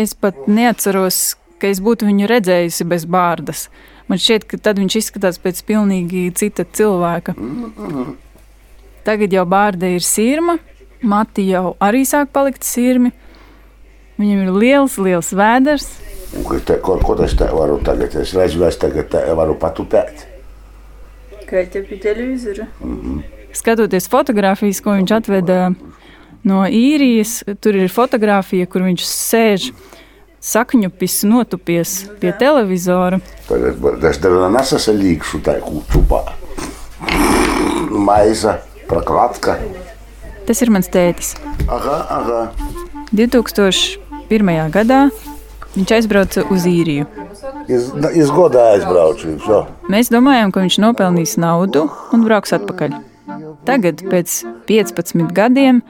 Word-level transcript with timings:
Es 0.00 0.14
pat 0.16 0.46
neatceros, 0.48 1.36
ka 1.60 1.68
es 1.68 1.80
būtu 1.84 2.08
viņu 2.08 2.28
redzējusi 2.30 2.86
bez 2.88 3.04
bārdas. 3.04 3.68
Man 4.08 4.18
šķiet, 4.18 4.46
ka 4.48 4.58
tad 4.58 4.80
viņš 4.80 4.96
izskatās 4.96 5.38
pēc 5.38 5.60
pilnīgi 5.68 6.30
cita 6.34 6.64
cilvēka. 6.64 7.34
Tagad 9.06 9.34
jau 9.36 9.44
bārda 9.48 9.90
ir 9.94 10.04
sirma, 10.04 10.56
mati 11.02 11.46
jau 11.50 11.76
arī 11.80 12.02
sāk 12.08 12.32
palikt 12.34 12.66
sirmi. 12.66 13.12
Viņam 14.20 14.40
ir 14.44 14.56
liels, 14.56 14.96
liels 15.00 15.30
vēders. 15.32 15.86
Ko, 16.44 16.96
ko 17.00 17.16
es 17.24 17.36
te 17.38 17.46
varu 17.48 17.78
tagad? 17.84 18.14
Es 18.20 18.34
redzu, 18.36 18.64
es 18.66 18.76
tagad 18.80 19.14
varu 19.36 19.56
patupēt. 19.60 20.26
Kā 21.48 21.64
te 21.66 21.82
pie 21.82 21.98
televizora? 21.98 22.66
Mm 22.80 22.98
-hmm. 23.00 23.22
Skatoties 23.52 24.08
fotogrāfijas, 24.08 24.80
ko 24.80 24.90
viņš 24.94 25.14
atveda 25.16 25.72
no 26.46 26.64
īrijas, 26.66 27.40
tur 27.60 27.78
ir 27.80 27.92
fotografija, 27.92 28.68
kur 28.70 28.84
viņš 28.86 29.06
sēž 29.06 29.70
sakņupis 30.40 31.20
notupies 31.28 31.94
pie 32.20 32.32
televizora. 32.40 33.20
Tagad 33.48 34.04
es 34.10 34.20
daru 34.22 34.46
nesasalīgšu 34.54 35.42
tā 35.44 35.58
kūčupā. 35.64 36.22
Maiza, 37.90 38.60
praklatka. 38.88 39.58
Tas 40.48 40.62
ir 40.64 40.72
mans 40.72 40.88
tētis. 40.90 41.34
Aha, 41.68 41.98
aha. 42.16 42.40
2001. 43.12 44.70
gadā 44.72 45.02
viņš 45.74 45.92
aizbrauca 45.98 46.46
uz 46.50 46.66
īriju. 46.66 47.06
Iz, 47.70 47.90
izgodā 48.18 48.72
aizbraucu. 48.74 49.36
Jo. 49.46 49.60
Mēs 49.92 50.10
domājām, 50.10 50.50
ka 50.54 50.64
viņš 50.64 50.80
nopelnīs 50.82 51.36
naudu 51.38 51.86
un 52.14 52.24
brauks 52.26 52.54
atpakaļ. 52.56 52.96
Tagad, 53.68 54.02
pēc 54.10 54.40
15 54.66 55.30
gadiem, 55.36 55.82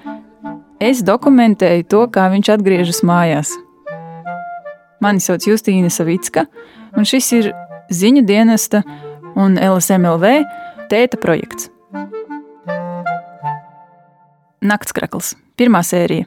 es 0.80 1.02
dokumentēju 1.04 1.84
to, 1.92 2.04
kā 2.12 2.28
viņš 2.32 2.54
atgriežas 2.56 3.02
mājās. 3.06 3.52
Mani 5.00 5.22
sauc 5.24 5.44
Justīna 5.46 5.92
Savicka, 5.92 6.46
un 6.96 7.06
šis 7.08 7.30
ir 7.36 7.52
ziņu 7.92 8.24
dienesta 8.28 8.82
un 9.36 9.56
LSMLV 9.60 10.32
tēta 10.90 11.20
projekts. 11.20 11.70
Naktskrakls, 14.60 15.34
pirmā 15.56 15.80
sērija. 15.86 16.26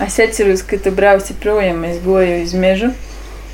Es 0.00 0.16
atceros, 0.20 0.62
ka 0.64 0.78
tu 0.80 0.92
brauci 0.92 1.36
projām, 1.40 1.84
es 1.88 2.00
goju 2.04 2.42
uz 2.44 2.54
mežu. 2.54 2.92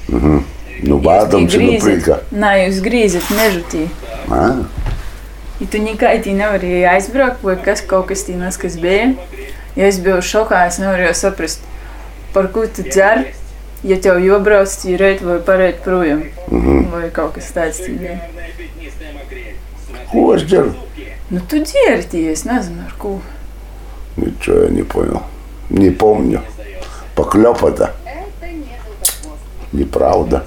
Mm 0.08 0.20
-hmm. 0.20 0.42
Nu, 0.82 0.98
ir 0.98 1.28
no 1.30 1.38
prīka. 1.46 2.18
Nē, 2.34 2.52
jūs 2.66 2.80
grīzat 2.82 3.28
mežutī. 3.36 3.86
Ah. 4.30 4.64
Ja 5.60 5.66
tu 5.70 5.78
nekādi 5.78 6.32
nevarēji 6.34 6.88
aizbraukt, 6.90 7.42
vai 7.46 7.54
kas 7.62 7.84
kaut 7.86 8.08
kas 8.08 8.24
tāds, 8.26 8.58
kas 8.58 8.78
bija. 8.82 9.12
Ja 9.76 9.86
es 9.86 10.00
biju 10.00 10.20
šokā, 10.22 10.66
es 10.68 10.78
nevarēju 10.78 11.14
saprast, 11.14 11.64
par 12.32 12.50
ko 12.52 12.66
tu 12.66 12.84
dzer. 12.88 13.26
Ja 13.82 13.96
tev 13.98 14.20
jobrauc, 14.22 14.70
tad 14.70 14.90
ir 14.90 15.24
vai 15.26 15.38
pārēt 15.46 15.82
projām. 15.84 16.22
Mm 16.50 16.60
-hmm. 16.62 16.90
Vai 16.92 17.10
kaut 17.10 17.34
kas 17.34 17.52
tāds 17.54 17.80
bija. 17.88 18.18
Ko 20.10 20.34
es 20.34 20.42
dzeru? 20.42 20.74
Nu, 21.30 21.40
tu 21.40 21.56
dzerti, 21.58 22.26
es 22.32 22.44
nezinu, 22.44 22.82
ar 22.86 22.94
ko. 22.98 23.20
Ничего 24.16 24.64
я 24.64 24.68
не 24.68 24.82
понял. 24.82 25.22
Не 25.70 25.90
помню. 25.90 26.40
Поклепата. 27.14 27.94
Неправда. 29.72 30.44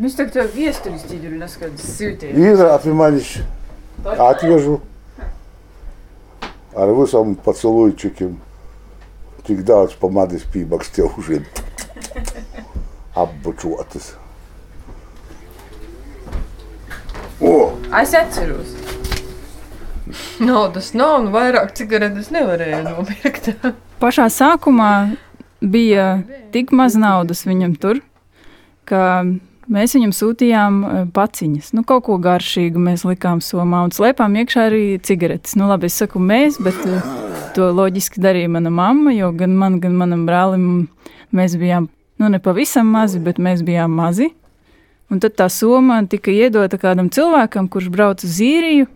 Mēs 0.00 0.14
tagad 0.16 0.54
viestuļus 0.54 1.02
tīģeļu 1.10 1.38
neskatās 1.42 1.88
sūtīt. 1.98 2.36
Ir 2.40 2.60
apimaniši. 2.64 3.42
Atvežu. 4.00 4.78
Ar 6.72 6.92
visam 6.96 7.34
pacilujčikiem. 7.44 8.38
Tik 9.44 9.60
daudz 9.68 9.98
pamadas 10.00 10.46
pībaks 10.48 10.88
tev 10.96 11.18
už 11.20 11.28
ir 11.36 11.44
apbučotas. 13.24 14.14
O! 17.40 17.52
Es 18.00 18.16
atceros. 18.16 18.72
Naudas 20.40 20.94
nav, 20.96 21.18
un 21.20 21.28
vairāk 21.34 21.74
cigaretes 21.76 22.32
nevarēja 22.32 22.80
nopirkt. 22.88 23.52
Pašā 24.02 24.30
sākumā 24.32 24.90
bija 25.60 26.22
tik 26.56 26.72
maz 26.72 26.96
naudas 26.96 27.44
viņam 27.44 27.76
tur, 27.80 28.00
ka 28.88 29.04
mēs 29.70 29.94
viņam 29.96 30.12
sūtījām 30.14 30.80
eh, 30.84 30.98
paciņas. 31.14 31.72
Nu, 31.76 31.84
kaut 31.86 32.06
ko 32.08 32.18
garšīgu 32.22 32.82
mēs 32.82 33.06
likām 33.08 33.42
somā 33.44 33.84
un 33.86 33.94
slēpām 33.94 34.36
iekšā 34.42 34.66
arī 34.70 34.84
cigaretes. 35.04 35.56
Nu, 35.58 35.68
labi, 35.70 35.90
es 35.90 35.98
saku 36.00 36.22
mēs, 36.22 36.60
bet 36.62 36.78
eh, 36.88 37.08
to 37.56 37.70
loģiski 37.76 38.22
darīja 38.22 38.50
mana 38.52 38.72
mamma, 38.74 39.14
jo 39.16 39.32
gan 39.36 39.56
man, 39.58 39.80
gan 39.82 39.96
manam 39.98 40.26
brālim 40.28 40.68
mēs 41.36 41.56
bijām, 41.60 41.88
nu, 42.20 42.30
ne 42.30 42.42
pavisam 42.42 42.90
mazi, 42.90 43.22
bet 43.22 43.42
mēs 43.42 43.64
bijām 43.66 43.94
mazi. 43.94 44.32
Un 45.10 45.18
tad 45.18 45.34
tā 45.38 45.48
soma 45.50 45.98
tika 46.06 46.30
iedota 46.30 46.78
kādam 46.78 47.08
cilvēkam, 47.10 47.66
kurš 47.70 47.88
brauca 47.90 48.26
uz 48.28 48.36
īriju. 48.46 48.86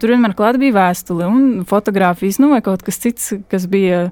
Tur 0.00 0.10
vienmēr 0.12 0.34
klāt 0.36 0.58
bija 0.60 0.74
vēstule 0.74 1.24
un 1.30 1.44
fotografijas, 1.68 2.36
nu, 2.42 2.50
vai 2.52 2.60
kaut 2.64 2.82
kas 2.84 2.98
cits, 3.00 3.30
kas 3.48 3.64
bija 3.70 4.08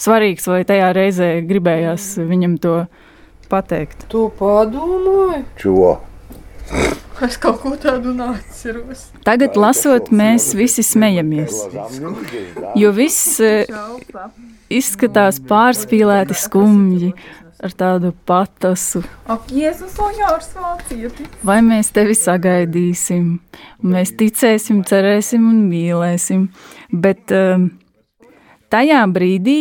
svarīgs, 0.00 0.48
vai 0.50 0.64
tajā 0.66 0.88
reizē 0.96 1.28
gribējās 1.46 2.16
viņam 2.26 2.56
to 2.62 2.74
pateikt. 3.50 4.06
Tu 4.12 4.26
padomāji? 4.38 5.44
Čuvo. 5.60 5.94
Es 7.24 7.38
kaut 7.40 7.62
ko 7.62 7.72
tādu 7.80 8.12
neatceros. 8.16 9.06
Tagad, 9.24 9.56
lasot, 9.56 10.10
mēs 10.12 10.50
visi 10.58 10.84
smejamies. 10.84 11.62
Jo 12.76 12.92
viss 12.92 13.38
eh, 13.40 13.64
izskatās 14.68 15.40
pārspīlēti 15.48 16.36
skumji, 16.36 17.14
ar 17.62 17.72
tādu 17.72 18.12
patasu. 18.28 19.02
Ak, 19.32 19.48
Jēzus! 19.48 19.96
Vai 21.46 21.58
mēs 21.64 21.90
tevi 21.96 22.16
sagaidīsim, 22.18 23.30
mēs 23.86 24.12
ticēsim, 24.20 24.82
cerēsim 24.86 25.46
un 25.48 25.62
mīlēsim. 25.70 26.48
Bet 26.92 27.32
um, 27.34 27.70
tajā 28.72 29.00
brīdī 29.12 29.60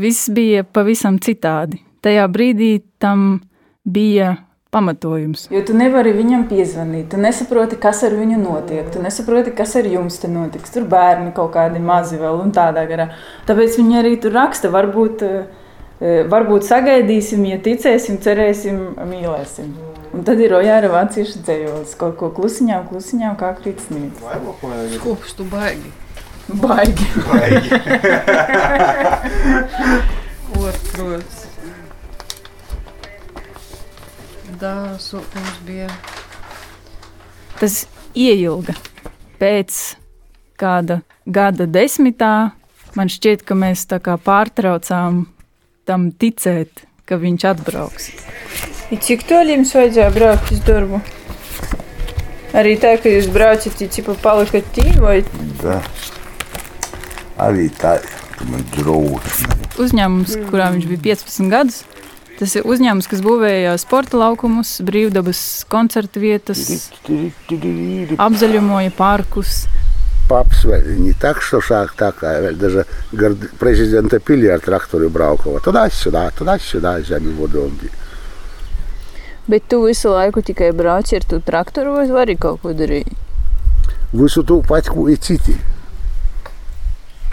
viss 0.00 0.30
bija 0.32 0.64
pavisam 0.64 1.20
citādi. 1.20 1.82
Tajā 2.04 2.26
brīdī 2.30 2.72
tam 3.02 3.40
bija 3.84 4.36
pamatojums. 4.70 5.46
Jo 5.50 5.62
tu 5.66 5.74
nevari 5.76 6.12
viņam 6.12 6.44
piezvanīt, 6.50 7.08
tu 7.12 7.20
nesaproti, 7.20 7.78
kas 7.80 8.02
ar 8.06 8.16
viņu 8.18 8.40
notiek, 8.42 8.90
tu 8.92 9.00
nesaproti, 9.02 9.54
kas 9.56 9.76
ar 9.80 9.88
jums 9.88 10.18
te 10.20 10.28
notiks. 10.30 10.72
Tur 10.74 10.84
bērni 10.88 11.32
kaut 11.36 11.54
kādi 11.56 11.80
mazi 11.82 12.20
vēl 12.20 12.42
un 12.42 12.52
tādā 12.56 12.84
garā. 12.90 13.08
Tāpēc 13.48 13.78
viņi 13.80 14.00
arī 14.02 14.12
tur 14.20 14.36
raksta, 14.36 14.70
varbūt, 14.74 15.24
eh, 15.24 16.24
varbūt 16.28 16.68
sagaidīsim, 16.68 17.46
ja 17.48 17.58
ticēsim, 17.64 18.20
cerēsim, 18.20 18.76
mīlēsim. 19.08 19.72
Un 20.12 20.24
tad 20.24 20.40
ir 20.40 20.52
Ojāra 20.56 20.88
vāciešu 20.92 21.42
dzējos, 21.44 21.96
kaut 21.96 22.16
ko 22.20 22.30
klusiņām, 22.36 22.88
klusiņām, 22.88 23.36
kā 23.40 23.56
krīt 23.56 23.80
sniegs. 23.84 24.20
Skops 24.96 25.32
tu 25.36 25.44
baigi. 25.44 25.92
Baigi. 26.48 27.06
Otrs. 30.58 31.47
Dāsu 34.58 35.20
mums 35.22 35.58
bija. 35.66 35.86
Tas 37.60 37.84
ieilga. 38.18 38.74
Pēc 39.38 39.76
kāda 40.58 41.00
gada 41.26 41.66
desmitā 41.70 42.50
man 42.98 43.10
šķiet, 43.12 43.44
ka 43.46 43.54
mēs 43.54 43.84
tā 43.90 44.00
kā 44.02 44.16
pārtraucām 44.18 45.26
tam 45.86 46.08
ticēt, 46.10 46.82
ka 47.06 47.20
viņš 47.22 47.46
atbrauks. 47.52 48.08
I 48.90 48.98
cik 48.98 49.22
tālu 49.28 49.54
jums 49.54 49.74
vajadzēja 49.76 50.10
braukt 50.16 50.50
uz 50.54 50.64
darbu? 50.66 51.00
Arī 52.58 52.74
tā, 52.80 52.96
ka 52.98 53.12
jūs 53.12 53.28
braucat, 53.30 53.78
ja 53.78 53.90
cipa 53.92 54.16
palikat 54.24 54.66
tī, 54.74 54.88
vai 54.98 55.20
Da. 55.62 55.78
Arī 57.46 57.68
tā, 57.78 57.98
ka 58.34 58.48
man 58.50 58.64
draugs. 58.74 59.44
uzņēmums, 59.78 60.34
kurā 60.50 60.72
viņš 60.74 60.90
bija 60.90 61.14
15 61.14 61.52
gadus. 61.52 61.84
Tas 62.39 62.55
ir 62.57 62.65
uzņēmums, 62.65 63.07
kas 63.07 63.21
būvēja 63.21 63.75
sporta 63.77 64.17
laukumus, 64.17 64.79
brīvdabas 64.81 65.63
koncertu 65.69 66.19
vietas, 66.23 66.65
apzaļumoja 68.17 68.91
parkus. 68.97 69.67
Папс 70.29 70.63
не 70.63 71.11
так, 71.11 71.41
что 71.41 71.59
шаг 71.61 71.93
такая, 71.95 72.53
даже 72.53 72.85
горд- 73.11 73.51
президента 73.59 74.19
пили 74.19 74.47
ar 74.47 74.59
traktoru 74.61 75.09
braukova. 75.09 75.59
Tуда-сюда, 75.59 76.31
tуда-сюда, 76.31 77.01
zemi 77.01 77.33
vodombi. 77.33 77.89
Bet 79.47 79.67
tu 79.67 79.83
visu 79.85 80.09
laiku 80.09 80.41
tikai 80.41 80.71
brauci 80.71 81.15
ar 81.15 81.23
to 81.25 81.39
traktoru, 81.39 81.91
vai 81.95 82.07
vari 82.07 82.35
kaut 82.37 82.61
ko 82.61 82.71
darīt? 82.71 83.11
Visu 84.13 84.43
to 84.43 84.61
paķku 84.63 85.09
ir 85.11 85.17
citi. 85.17 85.57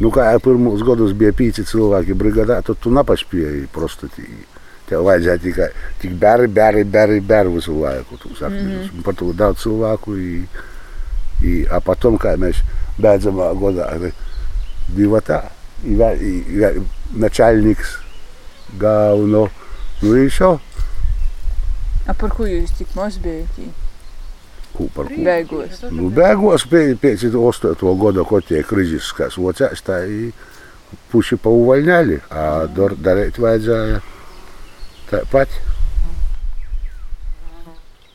Nu, 0.01 0.11
kā 0.11 0.33
jau 0.33 0.41
pirmos 0.41 0.83
gadus 0.83 1.12
bija 1.12 1.31
pīci 1.31 1.62
cilvēki 1.62 2.15
brigadā, 2.19 2.59
tad 2.65 2.77
tu 2.83 2.91
nepaspēji 2.91 3.69
prostatīgi. 3.73 4.45
Tev 4.90 5.04
vajadzēja 5.08 5.42
tikai 5.42 5.70
tik 6.02 6.12
bēri, 6.22 6.48
bēri, 6.48 6.84
bēri, 6.86 7.20
bēri 7.26 7.54
visu 7.56 7.74
laiku. 7.82 8.18
Tu 8.22 8.36
saki, 8.36 8.54
mm 8.62 8.70
-hmm. 8.72 9.04
Par 9.04 9.14
to 9.16 9.34
daudz 9.34 9.60
cilvēku. 9.64 10.18
i- 10.18 10.48
I, 11.44 11.66
a 11.70 11.80
potom, 11.82 12.16
kā 12.18 12.38
mēs 12.38 12.56
beidzamā 12.98 13.52
godā 13.60 14.12
divi 14.96 15.20
tā, 15.28 15.42
i, 15.84 15.92
i, 15.92 16.32
i, 16.48 16.82
načalniks 17.16 17.98
galveno, 18.80 19.50
nu 20.02 20.16
i 20.26 20.30
šo. 20.30 20.60
A 22.08 22.14
par 22.14 22.30
ko 22.30 22.46
jūs 22.46 22.72
tik 22.78 22.88
maz 22.96 23.18
bijat? 23.18 23.50
Ko 24.78 24.88
par 24.96 25.06
ko? 25.06 25.14
Beigās. 25.26 25.82
Nu, 25.92 26.10
beigās 26.10 26.66
pēc, 26.72 26.96
pēc 27.04 27.28
8. 27.32 28.00
gada, 28.02 28.24
kad 28.30 28.46
tie 28.48 28.64
kriziskās 28.64 29.38
vocēs, 29.38 29.84
tā 29.86 30.02
i 30.08 30.32
puši 31.12 31.36
pauvaļņāļi, 31.36 32.20
a 32.32 32.66
dar, 32.76 32.96
darīt 32.96 33.40
vajadzēja 33.42 34.02
tāpat. 35.12 35.52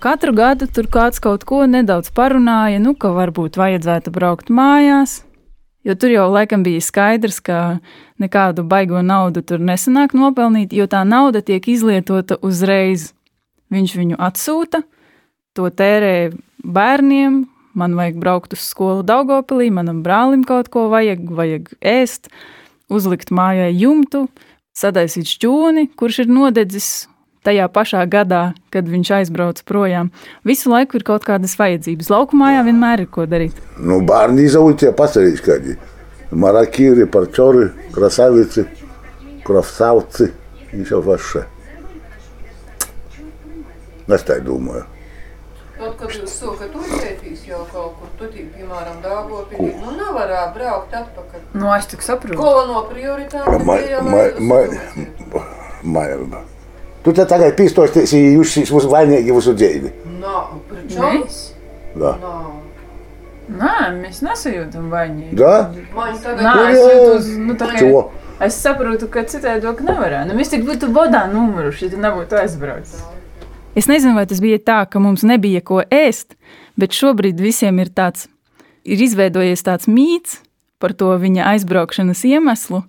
Katru 0.00 0.32
gadu 0.32 0.64
tur 0.64 0.86
kāds 0.88 1.20
kaut 1.20 1.44
ko 1.44 1.66
nedaudz 1.68 2.08
parunāja, 2.16 2.78
nu, 2.80 2.94
ka 2.96 3.10
varbūt 3.12 3.58
vajadzētu 3.60 4.12
braukt 4.14 4.48
mājās. 4.48 5.20
Jo 5.84 5.92
tur 5.96 6.12
jau 6.12 6.26
laikam 6.32 6.64
bija 6.64 6.80
skaidrs, 6.84 7.38
ka 7.44 7.80
nekādu 8.20 8.64
baigo 8.68 9.00
naudu 9.04 9.42
tur 9.44 9.60
nesanāk 9.60 10.12
nopelnīt, 10.16 10.72
jo 10.76 10.84
tā 10.88 11.02
nauda 11.08 11.40
tiek 11.44 11.68
izlietota 11.68 12.36
uzreiz. 12.44 13.10
Viņš 13.72 13.94
viņu 13.96 14.18
atsūta, 14.20 14.82
to 15.56 15.68
tērē 15.68 16.32
bērniem. 16.64 17.42
Man 17.76 17.94
vajag 17.94 18.16
braukt 18.20 18.56
uz 18.56 18.64
skolu 18.66 19.04
Daugopilī, 19.06 19.68
manam 19.72 20.00
brālim 20.04 20.42
kaut 20.48 20.72
ko 20.72 20.88
vajag, 20.90 21.28
vajag 21.28 21.70
ēst, 21.80 22.32
uzlikt 22.90 23.30
mājai 23.30 23.70
jumtu, 23.78 24.26
sadaisīt 24.76 25.28
šķūni, 25.30 25.90
kurš 25.98 26.24
ir 26.24 26.32
nodedzis 26.32 26.90
tajā 27.46 27.66
pašā 27.72 28.04
gadā, 28.10 28.42
kad 28.72 28.88
viņš 28.88 29.12
aizbrauca 29.20 29.64
projām. 29.68 30.10
Visu 30.44 30.70
laiku 30.72 30.98
ir 30.98 31.06
kaut 31.08 31.24
kādas 31.24 31.56
vajadzības. 31.58 32.10
Laukumā 32.12 32.52
vienmēr 32.66 33.06
ir 33.06 33.10
ko 33.12 33.24
darīt. 33.28 33.56
Nu, 33.80 34.00
bērni 34.04 34.44
izauga 34.48 34.92
pasarīt, 34.96 35.40
kādi 35.44 35.78
marakīri, 36.30 37.08
parčori, 37.10 37.70
krasavici, 37.94 38.66
krafsauci, 39.46 40.30
viņš 40.74 40.94
jau 40.94 41.02
vaša. 41.06 41.46
Es 44.10 44.26
tā 44.26 44.40
domāju. 44.42 44.99
Kaut 45.80 45.94
kad 45.96 46.12
jūs 46.12 46.32
sokat 46.36 46.74
uzsētīs 46.76 47.46
jau 47.48 47.62
kaut 47.72 47.94
kur, 47.96 48.08
tu 48.18 48.26
tik, 48.34 48.50
piemēram, 48.52 48.98
Dāngopilī, 49.04 49.70
nu 49.80 49.94
nevarā 49.96 50.42
braukt 50.52 50.92
atpakaļ. 50.98 51.44
Nu, 51.56 51.70
es 51.72 51.88
tik 51.88 52.04
saprotu. 52.04 52.36
Galveno 52.36 52.82
prioritāte 52.90 53.58
Ma, 53.64 53.78
bija, 53.80 54.02
ma, 54.04 54.16
lai 54.16 54.26
ma, 54.44 54.58
uzsūtīsiet. 54.66 56.26
ma, 56.34 56.42
tu 57.04 57.14
te 57.16 57.24
tagad 57.32 57.56
pīstosties, 57.56 58.12
ja 58.12 58.32
jūs 58.36 58.58
esat 58.60 58.90
vainīgi 58.92 59.36
visu 59.36 59.54
dzīvi. 59.56 59.92
Nav, 60.20 60.58
pričom? 60.68 61.22
Da. 61.96 62.12
Nav. 62.20 62.50
Nē, 63.50 63.76
mēs 63.96 64.20
nesajūtam 64.22 64.90
vainīgi. 64.92 65.32
Da? 65.40 65.70
Man 65.96 66.18
tagad 66.22 66.44
Kur 66.44 66.68
es, 66.68 66.76
jūtos, 66.78 67.30
nu, 67.48 67.56
kā, 67.58 67.70
Čo? 67.80 68.02
es 68.46 68.58
saprotu, 68.62 69.08
ka 69.10 69.24
citādi 69.26 69.64
to 69.64 69.72
nevarētu. 69.88 70.28
Nu, 70.28 70.36
mēs 70.38 70.52
tik 70.52 70.62
būtu 70.68 70.92
bodā 70.94 71.24
numuruši, 71.32 71.88
ja 71.88 71.94
tu 71.96 72.04
nebūtu 72.04 72.38
aizbraucis. 72.44 73.00
Es 73.78 73.86
nezinu, 73.86 74.16
vai 74.18 74.26
tas 74.26 74.40
bija 74.42 74.58
tā, 74.58 74.80
ka 74.90 74.98
mums 74.98 75.22
nebija 75.22 75.60
ko 75.62 75.78
ēst, 75.94 76.34
bet 76.80 76.96
šobrīd 76.96 77.38
visiem 77.38 77.78
ir 77.78 77.92
tāds, 77.94 78.26
ir 78.82 78.98
izveidojies 78.98 79.62
tāds 79.62 79.86
mīts 79.86 80.40
par 80.82 80.96
to 80.96 81.12
viņa 81.20 81.46
aizbraukšanas 81.52 82.24
iemeslu. 82.26 82.82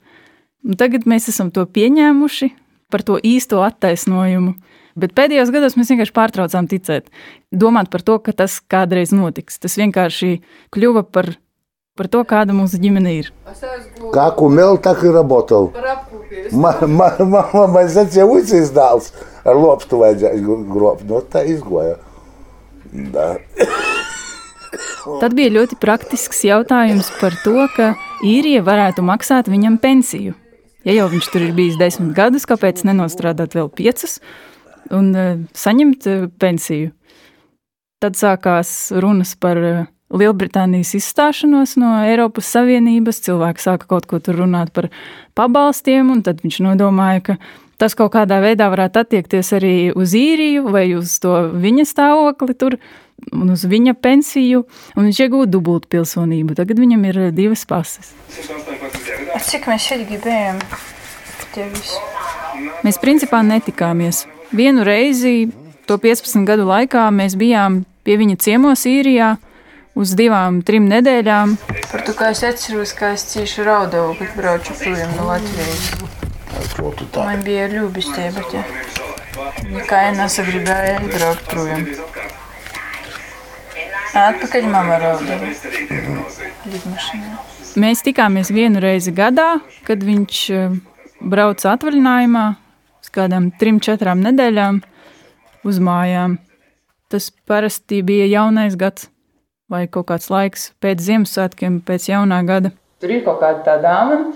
Tagad 0.78 1.06
mēs 1.10 1.30
esam 1.30 1.52
to 1.54 1.68
pieņēmuši 1.70 2.50
par 2.92 3.06
to 3.06 3.20
īsto 3.22 3.62
attaisnojumu. 3.62 4.56
Bet 5.00 5.14
pēdējos 5.16 5.54
gados 5.54 5.78
mēs 5.80 5.94
vienkārši 5.94 6.16
pārtraucām 6.16 6.68
ticēt, 6.68 7.08
domāt 7.54 7.92
par 7.94 8.04
to, 8.04 8.18
ka 8.20 8.34
tas 8.36 8.58
kādreiz 8.60 9.14
notiks. 9.16 9.62
Tas 9.62 9.78
vienkārši 9.80 10.42
kļuva 10.74 11.06
par, 11.08 11.30
par 12.01 12.09
to, 12.13 12.23
kāda 12.29 12.55
mūsu 12.57 12.79
ģimene 12.81 13.15
ir. 13.19 13.33
Es 13.51 13.63
aizgūstu 13.65 14.13
Как 14.13 14.43
умел, 14.43 14.79
так 14.79 15.05
и 15.05 15.09
работал. 15.09 15.69
par 15.73 15.85
apkūpies. 15.95 16.53
Mama 16.53 17.67
man 17.73 17.89
sacīja, 17.89 18.27
ucis 18.29 18.71
dēls 18.71 19.13
ar 19.45 19.57
lopstu 19.57 20.03
vajadzēja 20.03 20.41
grobt. 20.73 21.05
No 21.09 21.21
tā 21.21 21.45
izgoja. 21.49 21.97
Da. 22.93 23.37
Tad 25.21 25.35
bija 25.39 25.53
ļoti 25.55 25.79
praktisks 25.81 26.43
jautājums 26.45 27.09
par 27.21 27.35
to, 27.45 27.69
ka 27.77 27.95
īrija 28.27 28.65
varētu 28.67 29.05
maksāt 29.07 29.49
viņam 29.49 29.79
pensiju. 29.83 30.35
Ja 30.87 30.95
jau 30.95 31.09
viņš 31.11 31.29
tur 31.33 31.43
ir 31.47 31.55
bijis 31.55 31.79
desmit 31.79 32.13
gadus, 32.15 32.47
kāpēc 32.47 32.85
nenostrādāt 32.87 33.57
vēl 33.59 33.71
piecus 33.75 34.21
un 34.95 35.11
uh, 35.15 35.33
saņemt 35.55 36.07
uh, 36.07 36.27
pensiju? 36.39 36.93
Tad 38.03 38.19
sākās 38.19 38.93
runas 38.95 39.35
par 39.41 39.59
uh, 39.59 39.87
Lielbritānijas 40.12 40.94
izstāšanos 40.98 41.78
no 41.80 41.94
Eiropas 42.04 42.50
Savienības. 42.52 43.22
Cilvēki 43.26 43.64
sāka 43.64 43.88
kaut 43.90 44.08
ko 44.10 44.20
tur 44.24 44.42
runāt 44.44 44.74
par 44.76 44.90
pabalstiem, 45.38 46.12
un 46.14 46.24
tad 46.26 46.44
viņš 46.44 46.62
nodomāja, 46.66 47.24
ka 47.30 47.38
tas 47.82 47.96
kaut 47.98 48.12
kādā 48.14 48.42
veidā 48.44 48.68
varētu 48.70 49.02
attiekties 49.02 49.54
arī 49.58 49.76
uz 49.98 50.14
īriju 50.18 50.68
vai 50.74 50.92
uz 50.94 51.16
to 51.24 51.34
viņa 51.58 51.88
stāvokli 51.90 52.58
tur 52.58 52.78
un 53.34 53.54
uz 53.54 53.64
viņa 53.70 53.96
pensiju, 54.02 54.64
un 54.96 55.08
viņš 55.08 55.22
iegūta 55.26 55.52
dubultu 55.54 55.90
pilsonību. 55.94 56.56
Tagad 56.58 56.82
viņam 56.82 57.06
ir 57.10 57.20
eh, 57.28 57.32
divas 57.36 57.66
pases. 57.70 58.14
Cik 59.42 59.68
mēs 59.70 59.86
šeit 59.88 60.06
gribējām? 60.10 60.62
Mēs 62.86 63.00
principā 63.02 63.42
netikāmies. 63.46 64.26
Vienu 64.56 64.86
reizi, 64.88 65.52
to 65.88 65.98
15 66.02 66.46
gadu 66.48 66.68
laikā, 66.70 67.08
mēs 67.14 67.38
bijām 67.40 67.82
pie 68.06 68.18
viņa 68.20 68.38
ciemos 68.42 68.86
īrijā 68.90 69.36
uz 69.98 70.14
divām, 70.18 70.62
trim 70.66 70.88
nedēļām. 70.92 71.58
Par 71.92 72.04
to, 72.08 72.16
kā 72.18 72.32
es 72.36 72.44
atceros, 72.48 72.94
kā 72.98 73.14
es 73.18 73.26
cieši 73.32 73.66
raudāju, 73.68 74.16
kad 74.20 74.34
braucu 74.38 74.76
projām 74.80 75.14
no 75.18 75.28
Latvijas. 75.32 75.92
Man 77.16 77.44
bija 77.46 77.68
ļubistie, 77.72 78.30
bet 78.36 78.56
ja. 78.56 78.64
Nekā 79.72 80.02
ja 80.08 80.12
nesagribēja 80.18 81.00
braukt 81.06 81.48
projām. 81.52 81.86
Atpakaļ 84.22 84.68
mamma 84.68 85.00
raudāja. 85.00 85.54
Lidmašīnā. 86.68 87.40
Mēs 87.80 88.02
tikāmies 88.04 88.50
vienu 88.52 88.82
reizi 88.84 89.14
gadā, 89.16 89.62
kad 89.88 90.02
viņš 90.04 90.40
eh, 90.52 90.74
brauca 91.24 91.72
atvaļinājumā 91.78 92.46
uz 93.00 93.12
kādām 93.16 93.48
trim, 93.56 93.80
četrām 93.80 94.20
nedēļām 94.26 94.82
uz 95.68 95.80
mājām. 95.80 96.36
Tas 97.12 97.30
parasti 97.48 98.02
bija 98.04 98.28
jaunais 98.28 98.76
gads 98.80 99.08
vai 99.72 99.86
kaut 99.88 100.10
kāds 100.12 100.30
laiks 100.32 100.70
pēc 100.84 101.02
Ziemassvētkiem, 101.08 101.80
pēc 101.88 102.12
jaunā 102.12 102.42
gada. 102.48 102.74
Tur 103.02 103.16
ir 103.16 103.24
kaut 103.26 103.40
kāda 103.42 103.64
tā 103.66 103.78
dāvana. 103.82 104.34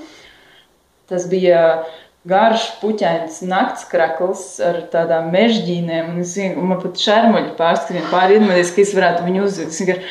Tas 1.11 1.27
bija 1.29 1.83
garš, 2.25 2.69
puķains 2.81 3.41
nakts 3.45 3.85
krakls 3.91 4.45
ar 4.63 4.81
tādām 4.93 5.29
mežģīnēm. 5.33 6.13
Un 6.13 6.23
es 6.23 6.33
un 6.41 6.71
man 6.71 6.81
pat 6.81 7.01
šermuļi 7.01 7.53
pārskrien 7.59 8.07
pāri 8.13 8.39
iedomāties, 8.39 8.73
ka 8.73 8.81
es 8.85 8.95
varētu 8.97 9.27
viņu 9.27 9.45
uzvilkt. 9.45 10.07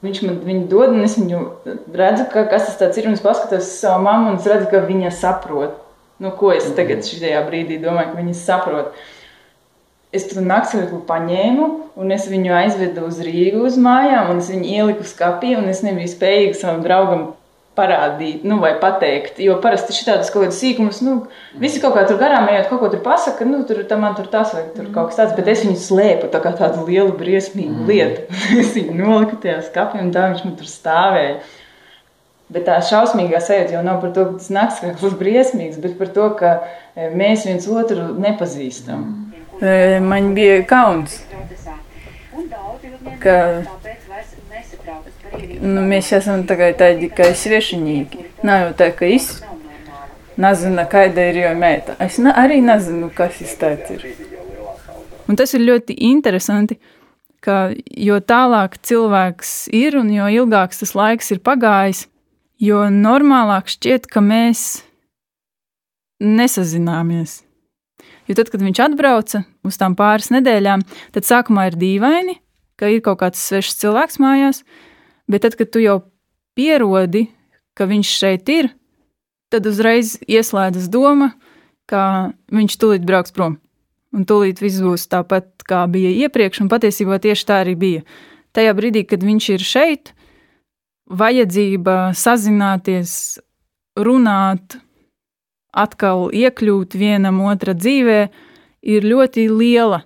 Viņš 0.00 0.22
man 0.24 0.38
viņu 0.46 0.64
dod, 0.70 0.94
un 0.96 1.04
es 1.04 1.18
viņu 1.18 1.38
redzu, 1.92 2.24
ka, 2.32 2.46
kas 2.48 2.70
tas 2.80 2.96
ir. 2.96 3.10
Es 3.12 3.20
paskatos 3.20 3.66
uz 3.66 3.72
savu 3.82 4.06
mammu, 4.06 4.32
un 4.32 4.38
es 4.40 4.48
redzu, 4.48 4.70
ka 4.72 4.80
viņa 4.86 5.12
saprot. 5.12 5.76
Nu, 6.20 6.32
ko 6.36 6.54
es 6.54 6.68
tagad 6.76 7.04
šajā 7.04 7.42
brīdī 7.48 7.76
domāju, 7.82 8.14
ka 8.14 8.22
viņa 8.22 8.36
saprot. 8.38 8.96
Es 10.10 10.24
tur 10.26 10.42
naktī 10.42 10.80
paņēmu, 11.06 11.66
un 12.02 12.14
es 12.14 12.24
viņu 12.26 12.54
aizvedu 12.58 13.04
uz 13.06 13.20
Rīgu 13.22 13.60
uz 13.68 13.76
mājām, 13.78 14.32
un 14.32 14.40
es 14.42 14.48
viņu 14.50 14.66
ieliku 14.66 15.06
skapī, 15.06 15.52
un 15.54 15.68
es 15.70 15.84
nebiju 15.86 16.10
spējīga 16.10 16.56
savam 16.58 16.80
draugam 16.82 17.28
parādīt, 17.78 18.42
nu, 18.42 18.58
vai 18.62 18.72
pateikt. 18.82 19.38
Jo 19.38 19.54
parasti 19.62 19.94
šādus 19.94 20.32
kaut 20.32 20.48
kādus 20.48 20.58
sīkumus, 20.58 20.98
nu, 21.06 21.14
visi 21.62 21.78
kaut 21.82 21.94
kā 21.94 22.02
tur 22.08 22.18
garām 22.20 22.50
ejot, 22.50 22.66
kaut 22.72 22.82
ko 22.82 22.90
tur 22.90 23.04
pasaka, 23.04 23.46
nu, 23.46 23.62
tur 23.68 23.84
tam 23.88 24.02
man 24.04 24.18
tur 24.18 24.26
tas 24.32 24.50
vai 24.56 24.64
tur 24.74 24.90
kaut 24.90 25.12
kas 25.12 25.20
tāds, 25.20 25.36
bet 25.38 25.52
es 25.54 25.62
viņu 25.64 25.78
slēpu 25.78 26.32
tā 26.34 26.42
kā 26.42 26.52
tādu 26.58 26.82
lielu 26.88 27.14
briesmīgu 27.20 27.86
lietu. 27.86 28.26
es 28.60 28.74
viņu 28.74 28.98
noliku 28.98 29.38
tajā 29.46 29.62
skapī, 29.70 30.02
un 30.02 30.10
tā 30.16 30.26
viņš 30.32 30.44
man 30.48 30.58
tur 30.58 30.70
stāvēja. 30.74 31.40
Bet 32.50 32.66
tā 32.66 32.80
šausmīgā 32.82 33.38
sajūta 33.38 33.76
jau 33.76 33.86
nav 33.86 34.02
par 34.02 34.10
to, 34.16 34.26
ka 34.26 34.40
tas 34.42 34.50
naktas 34.50 35.06
ir 35.06 35.18
briesmīgs, 35.22 35.78
bet 35.78 35.94
par 36.00 36.10
to, 36.10 36.30
ka 36.34 36.56
e, 36.98 37.06
mēs 37.14 37.46
viens 37.46 37.70
otru 37.70 38.08
nepazīstam. 38.18 39.04
E, 39.06 39.29
Man 39.60 40.32
bija 40.34 40.62
kauns, 40.64 41.18
ka 43.20 43.34
nu, 45.60 45.82
mēs 45.84 46.08
esam 46.16 46.46
tagad 46.48 46.78
tādi 46.80 47.10
kā 47.12 47.28
svešinieki. 47.36 48.24
Nav 48.46 48.62
jau 48.64 48.70
tā, 48.78 48.88
ka 48.96 49.08
es 49.08 49.34
nezinu, 50.40 50.86
kāda 50.90 51.26
ir 51.30 51.42
jau 51.42 51.52
mēta. 51.58 51.96
Es 52.00 52.16
ne, 52.22 52.32
arī 52.32 52.60
nezinu, 52.64 53.10
kas 53.14 53.36
tas 53.42 53.58
tāds 53.60 53.92
ir. 53.96 54.06
Un 55.28 55.38
tas 55.38 55.52
ir 55.54 55.62
ļoti 55.66 55.94
interesanti, 56.08 56.78
ka 57.44 57.70
jo 57.76 58.16
tālāk 58.20 58.80
cilvēks 58.84 59.68
ir 59.76 59.98
un 60.00 60.08
jo 60.14 60.30
ilgāks 60.40 60.82
tas 60.82 60.96
laiks 60.96 61.30
ir 61.36 61.44
pagājis, 61.44 62.06
jo 62.60 62.82
normālāk 62.92 63.70
šķiet, 63.76 64.08
ka 64.10 64.24
mēs 64.24 64.82
nesazināmies. 66.20 67.42
Jo 68.30 68.38
tad, 68.38 68.52
kad 68.52 68.62
viņš 68.62 68.84
atbrauca 68.84 69.42
uz 69.66 69.76
tām 69.80 69.96
pāris 69.98 70.30
nedēļām, 70.30 70.86
tad 71.16 71.26
sākumā 71.26 71.66
ir 71.72 71.80
dīvaini, 71.80 72.36
ka 72.78 72.88
ir 72.92 73.02
kaut 73.02 73.18
kāds 73.24 73.42
svešs 73.42 73.80
cilvēks 73.82 74.20
mājās, 74.22 74.62
Bet 75.30 75.44
tad, 75.46 75.54
kad 75.54 75.70
tu 75.70 75.78
jau 75.78 76.00
pierodi, 76.58 77.28
ka 77.78 77.86
viņš 77.86 78.08
šeit 78.18 78.50
ir, 78.50 78.68
tad 79.46 79.66
uzreiz 79.70 80.16
ieslēdzas 80.26 80.88
doma, 80.90 81.30
ka 81.86 82.32
viņš 82.50 82.74
tūlīt 82.82 83.06
brauks 83.06 83.34
prom. 83.34 83.60
Un 84.10 84.26
tūlīt 84.26 84.58
viss 84.58 84.82
būs 84.82 85.06
tāpat, 85.06 85.52
kā 85.62 85.84
bija 85.86 86.10
iepriekš, 86.26 86.64
un 86.64 86.70
patiesībā 86.72 87.20
tieši 87.22 87.46
tā 87.46 87.60
arī 87.62 87.76
bija. 87.78 88.02
Tajā 88.58 88.74
brīdī, 88.74 89.04
kad 89.06 89.22
viņš 89.22 89.48
ir 89.54 89.62
šeit, 89.62 90.12
vajadzība 91.06 92.10
sazināties, 92.18 93.12
runāt, 93.94 94.80
atkal 95.72 96.28
iekļūt 96.34 96.96
vienam 96.98 97.40
otra 97.46 97.74
dzīvē, 97.74 98.20
ir 98.82 99.04
ļoti 99.04 99.48
liela. 99.50 100.04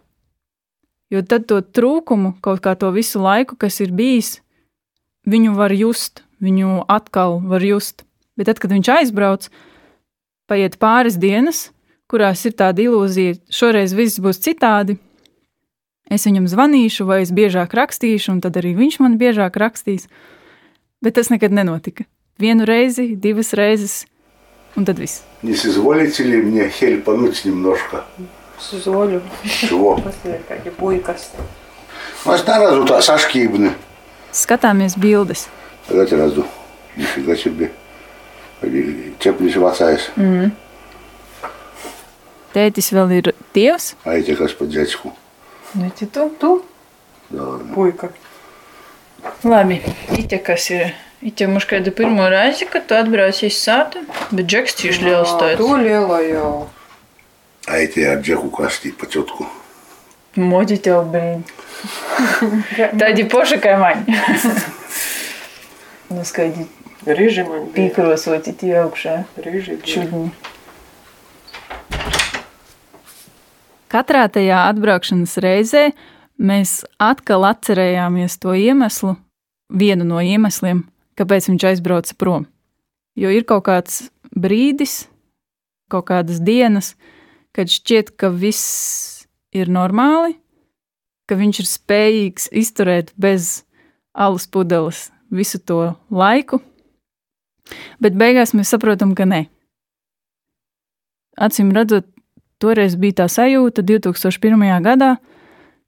Jo 1.12 1.22
tad 1.22 1.46
to 1.50 1.60
trūkumu, 1.62 2.34
kaut 2.42 2.62
kā 2.64 2.74
to 2.78 2.90
visu 2.94 3.22
laiku, 3.22 3.56
kas 3.60 3.78
ir 3.84 3.92
bijis, 3.94 4.40
viņu 5.28 5.54
var 5.54 5.72
just, 5.72 6.24
viņu 6.42 6.84
atkal 6.90 7.38
var 7.44 7.62
just. 7.64 8.04
Bet 8.34 8.50
tad, 8.50 8.58
kad 8.58 8.72
viņš 8.74 8.90
aizbrauc, 8.96 9.48
paiet 10.50 10.78
pāris 10.82 11.18
dienas, 11.20 11.68
kurās 12.10 12.42
ir 12.48 12.56
tāda 12.58 12.82
ilūzija, 12.82 13.38
šoreiz 13.52 13.94
viss 13.94 14.20
būs 14.22 14.42
citādi. 14.42 14.98
Es 16.10 16.26
viņam 16.26 16.48
zvanīšu, 16.50 17.06
vai 17.08 17.22
es 17.24 17.32
biežāk 17.32 17.72
rakstīšu, 17.76 18.34
un 18.34 18.42
tad 18.44 18.58
arī 18.60 18.74
viņš 18.76 18.98
man 19.00 19.14
biežāk 19.20 19.56
rakstīs. 19.60 20.08
Bet 21.04 21.16
tas 21.16 21.30
nekad 21.32 21.54
nenotika. 21.54 22.04
Vienu 22.40 22.66
reizi, 22.68 23.14
divas 23.16 23.54
reizes, 23.56 24.02
Un 24.76 24.84
tad 24.84 24.98
viss. 24.98 25.22
Не 25.42 25.54
соизволите 25.54 26.24
ли 26.24 26.42
мне 26.42 26.68
хельпануть 26.68 27.44
немножко? 27.44 28.04
Соизволю. 28.58 29.22
Чего? 29.44 30.00
Mēs 32.24 32.44
neredzu 32.46 32.84
tā 32.88 33.00
sašķībni. 33.04 33.74
Skatāmies 34.32 34.96
bildes. 34.96 35.48
Tagad 35.86 36.14
redzu. 36.16 36.44
Nifīga 36.96 37.36
čebi. 37.36 37.68
Čepļiši 39.20 39.60
vecais. 39.60 40.06
Mm. 40.16 40.54
Tētis 42.54 42.92
vēl 42.94 43.12
ir 43.18 43.32
tievs? 43.52 43.92
Aite, 44.08 44.36
kas 44.38 44.54
pa 44.56 44.64
dzēčku. 44.70 45.10
Nu, 45.74 45.90
tu, 45.98 46.28
tu? 46.40 46.52
Jā. 47.34 47.48
Puika. 47.74 48.12
Labi, 49.44 49.80
Ite, 50.16 50.38
kas 50.44 50.70
ir 50.70 50.94
Ite, 51.23 51.47
mums 51.51 51.65
kāda 51.67 51.91
pirmo 51.91 52.29
reizi, 52.31 52.65
kad 52.71 52.85
tu 52.87 52.95
atbrauci 52.95 53.49
iz 53.49 53.57
sātu, 53.59 53.99
bet 54.31 54.45
džeks 54.47 54.77
tieši 54.79 55.03
liels 55.03 55.33
To 55.35 55.39
tāds. 55.41 55.83
lielo 55.83 56.19
jau. 56.23 56.69
А 57.67 57.77
эти 57.77 57.99
от 57.99 58.21
Джеку 58.21 58.49
Касти 58.49 58.91
по 58.91 59.05
тетку. 59.05 59.45
Moģi 60.35 60.77
tev 60.81 61.03
brīn. 61.11 61.43
Tādi 62.97 63.27
poši 63.29 63.57
kā 63.59 63.75
man. 63.79 64.05
nu, 66.09 66.23
skaidri, 66.23 66.65
Rīži 67.05 67.43
man 67.47 67.67
bija. 67.67 67.89
pīkrosoti 67.89 68.53
tie 68.57 68.73
augšā. 68.83 69.23
Rīži 69.37 69.75
bija. 69.75 69.85
Čudni. 69.85 70.31
Katrā 73.89 74.27
tajā 74.29 74.67
atbraukšanas 74.69 75.37
reizē 75.41 75.83
mēs 76.39 76.83
atkal 77.01 77.45
atcerējāmies 77.49 78.37
to 78.41 78.53
iemeslu, 78.53 79.15
vienu 79.69 80.05
no 80.05 80.21
iemesliem, 80.21 80.83
kāpēc 81.18 81.48
viņš 81.50 81.66
aizbrauca 81.70 82.16
prom. 82.18 82.46
Jo 83.14 83.30
ir 83.30 83.46
kaut 83.46 83.66
kāds 83.68 84.08
brīdis, 84.34 85.06
kaut 85.90 86.08
kādas 86.10 86.40
dienas, 86.42 86.94
kad 87.54 87.70
šķiet, 87.70 88.14
ka 88.18 88.32
viss 88.34 89.26
ir 89.54 89.70
normāli, 89.70 90.34
ka 91.30 91.38
viņš 91.38 91.60
ir 91.62 91.70
spējīgs 91.70 92.48
izturēt 92.52 93.12
bez 93.16 93.62
alus 94.14 94.46
pudeles 94.50 95.08
visu 95.34 95.58
to 95.58 95.94
laiku, 96.10 96.60
bet 98.02 98.18
beigās 98.18 98.54
mēs 98.54 98.74
saprotam, 98.74 99.14
ka 99.14 99.26
nē. 99.28 99.44
Acīm 101.34 101.72
redzot, 101.74 102.06
toreiz 102.62 102.94
bija 102.98 103.24
tā 103.24 103.30
sajūta 103.30 103.82
2001. 103.82 104.66
gadā, 104.84 105.16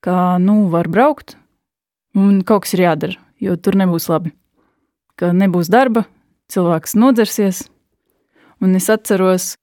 ka 0.02 0.38
nu 0.42 0.66
var 0.72 0.90
braukt 0.90 1.36
un 2.16 2.42
kaut 2.46 2.66
kas 2.66 2.74
ir 2.74 2.86
jādara, 2.86 3.20
jo 3.42 3.54
tur 3.58 3.78
nebūs 3.78 4.08
labi. 4.10 4.34
Ka 5.16 5.32
nebūs 5.32 5.70
darba, 5.72 6.04
cilvēks 6.52 6.96
nodzersies. 6.98 7.62
Un 8.60 8.76
es 8.76 8.88
atceros 8.92 9.54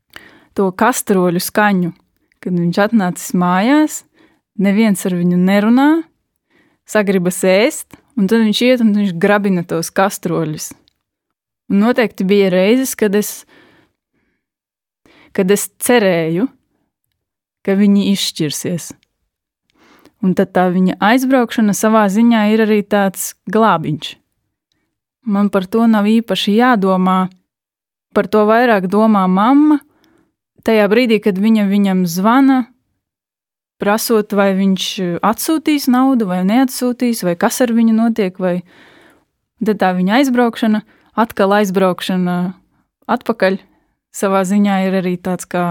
to 0.57 0.69
kastroļu 0.73 1.41
skaņu, 1.41 1.91
kad 2.41 2.57
viņš 2.57 2.79
atnācis 2.87 3.35
mājās, 3.37 4.01
neviens 4.57 5.05
ar 5.05 5.15
viņu 5.17 5.37
nerunā, 5.37 5.89
sagribas 6.89 7.41
ēst, 7.47 7.97
un 8.17 8.29
tad 8.29 8.43
viņš 8.45 8.63
iet 8.67 8.83
un 8.85 8.93
viņš 8.97 9.13
grabina 9.17 9.63
tos 9.65 9.89
kastroļus. 9.93 10.71
Un 11.71 11.81
noteikti 11.85 12.25
bija 12.27 12.51
reizes, 12.53 12.93
kad 12.99 13.15
es, 13.17 13.45
kad 15.33 15.49
es 15.53 15.69
cerēju, 15.81 16.49
ka 17.63 17.77
viņi 17.79 18.09
izšķirsies. 18.11 18.91
Un 20.23 20.35
tad 20.37 20.53
tā 20.55 20.67
viņa 20.71 20.99
aizbraukšana 21.03 21.73
savā 21.75 22.05
ziņā 22.11 22.45
ir 22.53 22.65
arī 22.65 22.81
tāds 22.87 23.33
glābiņš. 23.51 24.17
Man 25.23 25.49
par 25.49 25.65
to 25.67 25.87
nav 25.87 26.07
īpaši 26.09 26.57
jādomā. 26.57 27.29
Par 28.13 28.27
to 28.27 28.43
vairāk 28.49 28.89
domā 28.91 29.23
mamma. 29.27 29.79
Tajā 30.63 30.87
brīdī, 30.91 31.19
kad 31.23 31.39
viņa 31.39 31.65
viņam 31.67 32.05
zvana, 32.07 32.63
prasot, 33.83 34.31
vai 34.31 34.53
viņš 34.55 34.85
atsūtīs 35.23 35.89
naudu, 35.91 36.27
vai 36.29 36.43
neatsūtīs, 36.47 37.23
vai 37.27 37.35
kas 37.39 37.59
ar 37.65 37.73
viņu 37.75 37.95
notiek, 37.97 38.37
vai 38.39 38.61
tad 39.63 39.81
tā 39.81 39.91
viņa 39.97 40.21
aizbraukšana, 40.21 40.83
atkal 41.19 41.57
aizbraukšana 41.59 42.37
atpakaļ 43.11 43.59
savā 44.15 44.43
ziņā 44.47 44.79
ir 44.87 44.99
arī 45.01 45.17
tāds 45.19 45.47
kā 45.49 45.65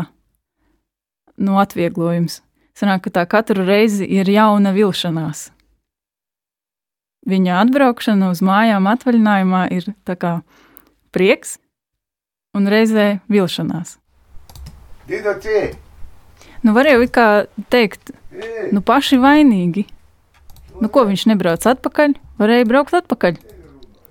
no 1.41 1.57
atvieglojums. 1.63 2.43
Sanāk, 2.77 3.07
ka 3.07 3.17
tā 3.21 3.25
katru 3.29 3.65
reizi 3.67 4.07
ir 4.09 4.29
jauna 4.29 4.73
vilšanās 4.77 5.51
viņa 7.29 7.61
atbraukšana 7.63 8.31
uz 8.33 8.43
mājām 8.45 8.89
atvaļinājumā 8.91 9.67
ir 9.75 9.89
kā, 10.19 10.41
prieks 11.15 11.59
un 12.57 12.69
reizē 12.71 13.23
vilšanās. 13.33 13.97
Didotie. 15.09 15.73
Nu, 16.63 16.75
varēja 16.77 17.09
kā 17.11 17.29
teikt, 17.73 18.13
nu 18.73 18.83
paši 18.85 19.19
vainīgi. 19.23 19.87
Nu, 20.83 20.89
ko 20.91 21.05
viņš 21.07 21.27
nebrauc 21.31 21.65
atpakaļ, 21.69 22.15
varēja 22.41 22.69
braukt 22.69 22.95
atpakaļ. 22.97 23.39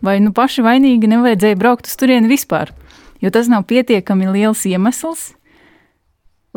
Vai 0.01 0.17
nu 0.23 0.31
paši 0.33 0.63
vainīgi 0.65 1.09
nevajadzēja 1.11 1.59
braukt 1.59 1.89
uz 1.89 1.97
turieni 1.99 2.29
vispār, 2.31 2.71
jo 3.21 3.29
tas 3.33 3.49
nav 3.51 3.67
pietiekami 3.69 4.29
liels 4.31 4.63
iemesls, 4.65 5.31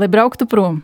lai 0.01 0.09
brauktu 0.09 0.49
prom. 0.49 0.83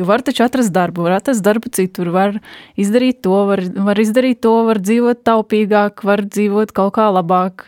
Jo 0.00 0.06
var 0.08 0.22
taču 0.24 0.46
atrast 0.46 0.72
darbu, 0.72 1.02
var 1.04 1.18
atrast 1.18 1.44
darbu 1.44 1.68
citur, 1.76 2.08
var 2.14 2.38
izdarīt 2.80 3.18
to, 3.26 3.34
var, 3.50 3.60
var 3.84 3.98
izdarīt 4.00 4.38
to, 4.40 4.54
var 4.64 4.78
dzīvot 4.80 5.18
taupīgāk, 5.28 6.00
var 6.08 6.22
dzīvot 6.24 6.70
kaut 6.72 6.94
kā 6.96 7.10
labāk, 7.12 7.66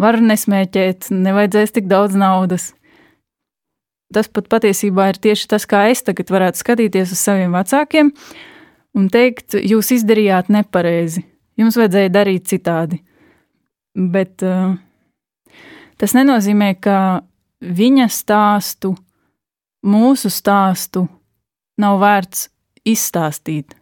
var 0.00 0.16
nesmēķēt, 0.24 1.10
nevajadzēs 1.12 1.74
tik 1.76 1.90
daudz 1.90 2.16
naudas. 2.16 2.70
Tas 4.16 4.30
pat 4.32 4.48
patiesībā 4.48 5.10
ir 5.12 5.18
tieši 5.26 5.50
tas, 5.50 5.66
kā 5.68 5.82
es 5.92 6.00
tagad 6.06 6.32
varētu 6.32 6.62
skatīties 6.62 7.12
uz 7.12 7.20
saviem 7.20 7.52
vecākiem 7.52 8.14
un 8.96 9.10
teikt, 9.12 9.58
jūs 9.60 9.90
izdarījāt 9.98 10.48
nepareizi. 10.54 11.26
Jums 11.60 11.76
vajadzēja 11.76 12.12
darīt 12.14 12.46
citādi. 12.48 13.02
Bet 13.92 14.40
uh, 14.40 14.72
tas 16.00 16.16
nenozīmē, 16.16 16.70
ka 16.80 16.96
viņa 17.60 18.08
stāstu, 18.08 18.94
mūsu 19.84 20.32
stāstu 20.32 21.04
nav 21.80 21.98
vērts 22.02 22.48
izstāstīt. 22.86 23.74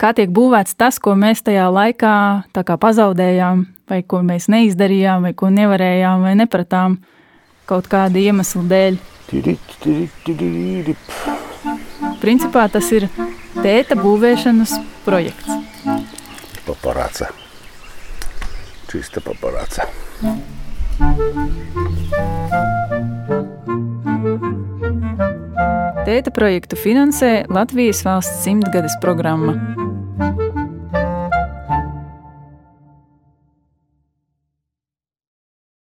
Kā 0.00 0.14
tiek 0.16 0.30
būvēts 0.32 0.76
tas, 0.78 0.98
ko 1.02 1.14
mēs 1.18 1.42
tajā 1.44 1.66
laikā 1.68 2.14
pazaudējām, 2.54 3.66
vai 3.90 4.00
ko 4.06 4.22
mēs 4.24 4.48
neizdarījām, 4.52 5.26
vai 5.28 5.34
ko 5.36 5.50
nevarējām, 5.52 6.24
vai 6.24 6.34
nepratām 6.40 6.98
kaut 7.68 7.88
kāda 7.92 8.18
iemesla 8.20 8.64
dēļ. 8.70 8.98
Principā 12.22 12.66
tas 12.72 12.90
ir 12.96 13.08
tēta 13.60 13.98
būvēšanas 14.00 14.78
projekts. 15.04 15.50
Paparāca. 16.64 17.32
Čista 18.88 19.20
paparāca. 19.20 19.90
Thank 20.96 22.62
you. 22.62 22.73
Tēta 26.04 26.28
projektu 26.36 26.76
finansē 26.76 27.46
Latvijas 27.48 28.02
valsts 28.04 28.42
simtgades 28.44 28.92
programma. 29.00 29.83